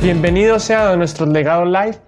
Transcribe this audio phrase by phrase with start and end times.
[0.00, 1.98] Bienvenidos sea a nuestro legado live.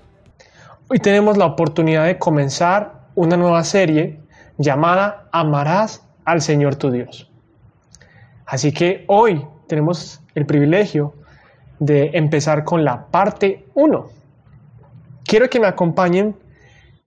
[0.88, 4.20] Hoy tenemos la oportunidad de comenzar una nueva serie
[4.58, 7.28] llamada Amarás al Señor tu Dios.
[8.46, 11.14] Así que hoy tenemos el privilegio
[11.80, 14.06] de empezar con la parte 1.
[15.24, 16.36] Quiero que me acompañen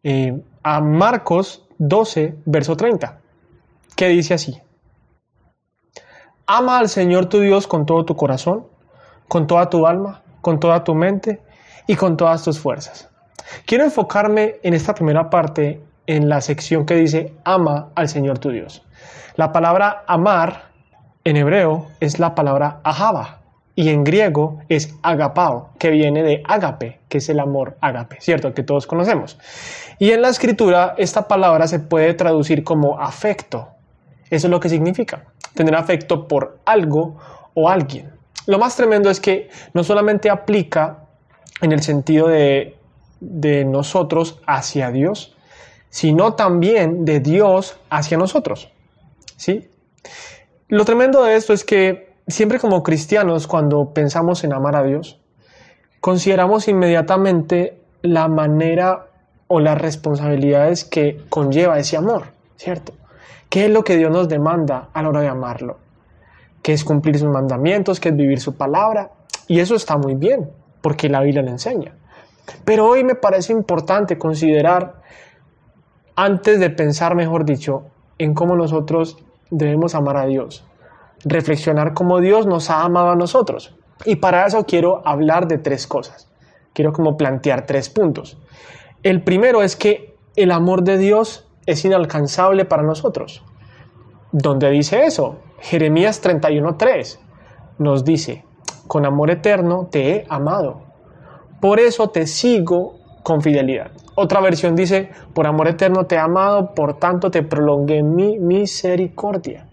[0.04, 3.22] eh, a Marcos 12, verso 30,
[3.95, 4.62] que dice así.
[6.45, 8.68] Ama al Señor tu Dios con todo tu corazón,
[9.30, 11.42] con toda tu alma, con toda tu mente
[11.88, 13.10] y con todas tus fuerzas.
[13.66, 18.50] Quiero enfocarme en esta primera parte en la sección que dice ama al Señor tu
[18.50, 18.84] Dios.
[19.36, 20.66] La palabra amar
[21.24, 23.40] en hebreo es la palabra ahaba
[23.76, 28.54] y en griego es agapao, que viene de agape, que es el amor agape, ¿cierto?
[28.54, 29.40] Que todos conocemos.
[29.98, 33.70] Y en la escritura esta palabra se puede traducir como afecto.
[34.30, 35.24] Eso es lo que significa,
[35.55, 37.18] tener afecto por algo
[37.54, 38.12] o alguien.
[38.46, 41.05] Lo más tremendo es que no solamente aplica
[41.62, 42.77] en el sentido de,
[43.20, 45.35] de nosotros hacia Dios,
[45.90, 48.70] sino también de Dios hacia nosotros.
[49.38, 49.70] ¿Sí?
[50.68, 55.20] Lo tremendo de esto es que siempre como cristianos, cuando pensamos en amar a Dios,
[56.00, 59.07] consideramos inmediatamente la manera
[59.48, 62.24] o las responsabilidades que conlleva ese amor,
[62.57, 62.94] ¿cierto?
[63.50, 65.78] ¿Qué es lo que Dios nos demanda a la hora de amarlo?
[66.64, 68.00] ¿Qué es cumplir sus mandamientos?
[68.00, 69.12] ¿Qué es vivir su palabra?
[69.47, 70.50] Y eso está muy bien,
[70.81, 71.96] porque la Biblia le enseña.
[72.64, 75.02] Pero hoy me parece importante considerar,
[76.16, 77.84] antes de pensar, mejor dicho,
[78.18, 79.18] en cómo nosotros
[79.50, 80.66] debemos amar a Dios,
[81.25, 83.75] reflexionar cómo Dios nos ha amado a nosotros.
[84.06, 86.30] Y para eso quiero hablar de tres cosas.
[86.74, 88.38] Quiero como plantear tres puntos.
[89.03, 93.44] El primero es que el amor de Dios es inalcanzable para nosotros.
[94.31, 95.40] ¿Dónde dice eso?
[95.64, 97.19] Jeremías 31:3
[97.78, 98.44] nos dice,
[98.85, 100.81] con amor eterno te he amado.
[101.62, 103.91] Por eso te sigo con fidelidad.
[104.16, 109.69] Otra versión dice, por amor eterno te he amado, por tanto te prolongué mi misericordia.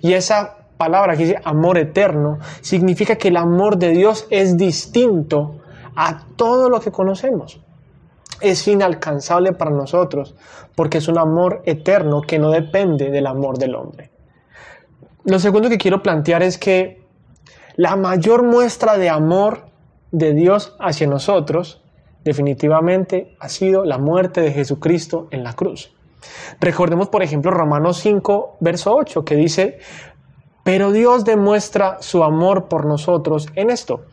[0.00, 5.60] Y esa palabra que dice amor eterno significa que el amor de Dios es distinto
[5.94, 7.60] a todo lo que conocemos.
[8.40, 10.34] Es inalcanzable para nosotros
[10.74, 14.15] porque es un amor eterno que no depende del amor del hombre.
[15.26, 17.04] Lo segundo que quiero plantear es que
[17.74, 19.66] la mayor muestra de amor
[20.12, 21.82] de Dios hacia nosotros
[22.22, 25.92] definitivamente ha sido la muerte de Jesucristo en la cruz.
[26.60, 29.78] Recordemos, por ejemplo, Romanos 5, verso 8, que dice,
[30.62, 34.04] pero Dios demuestra su amor por nosotros en esto,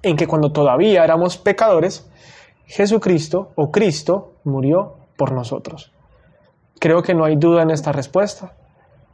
[0.00, 2.10] en que cuando todavía éramos pecadores,
[2.64, 5.92] Jesucristo o Cristo murió por nosotros.
[6.80, 8.54] Creo que no hay duda en esta respuesta.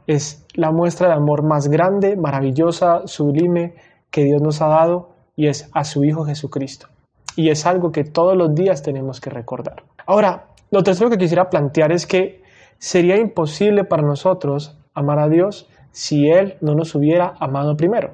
[0.07, 3.75] Es la muestra de amor más grande, maravillosa, sublime
[4.09, 6.87] que Dios nos ha dado y es a su Hijo Jesucristo.
[7.35, 9.83] Y es algo que todos los días tenemos que recordar.
[10.05, 12.41] Ahora, lo tercero que quisiera plantear es que
[12.77, 18.13] sería imposible para nosotros amar a Dios si Él no nos hubiera amado primero.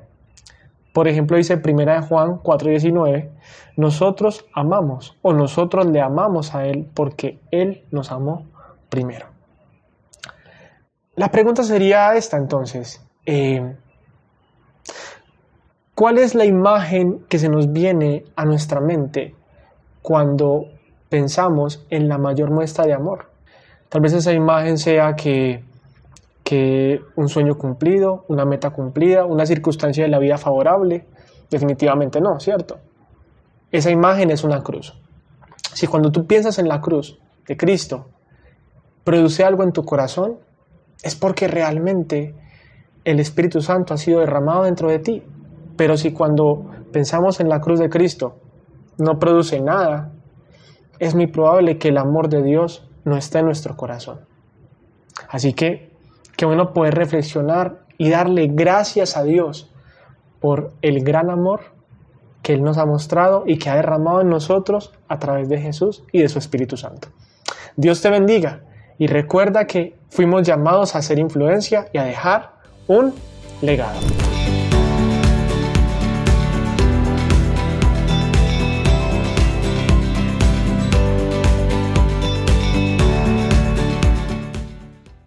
[0.94, 3.30] Por ejemplo, dice 1 Juan 4:19,
[3.76, 8.46] nosotros amamos o nosotros le amamos a Él porque Él nos amó
[8.90, 9.37] primero.
[11.18, 13.76] La pregunta sería esta entonces, eh,
[15.94, 19.36] ¿cuál es la imagen que se nos viene a nuestra mente
[20.02, 20.68] cuando
[21.10, 23.30] pensamos en la mayor muestra de amor?
[23.90, 25.66] Tal vez esa imagen sea que
[26.48, 31.06] que un sueño cumplido, una meta cumplida, una circunstancia de la vida favorable.
[31.50, 32.78] Definitivamente no, ¿cierto?
[33.70, 34.94] Esa imagen es una cruz.
[35.74, 38.06] Si cuando tú piensas en la cruz de Cristo,
[39.04, 40.38] produce algo en tu corazón,
[41.04, 42.36] es porque realmente
[43.04, 45.24] el Espíritu Santo ha sido derramado dentro de ti.
[45.76, 48.40] Pero si cuando pensamos en la cruz de Cristo
[48.98, 50.12] no produce nada,
[51.00, 54.22] es muy probable que el amor de Dios no esté en nuestro corazón.
[55.30, 55.88] Así que
[56.38, 59.74] Qué bueno poder reflexionar y darle gracias a Dios
[60.40, 61.62] por el gran amor
[62.44, 66.04] que Él nos ha mostrado y que ha derramado en nosotros a través de Jesús
[66.12, 67.08] y de su Espíritu Santo.
[67.76, 68.62] Dios te bendiga
[68.98, 72.54] y recuerda que fuimos llamados a hacer influencia y a dejar
[72.88, 73.14] un
[73.62, 74.00] legado.